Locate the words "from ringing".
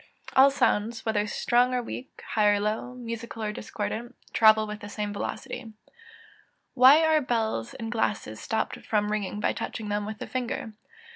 8.83-9.39